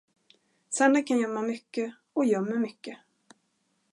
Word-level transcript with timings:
Sanden 0.69 1.03
kan 1.03 1.17
gömma 1.19 1.41
mycket 1.41 1.93
och 2.13 2.25
gömmer 2.25 2.55
mycket. 2.57 2.97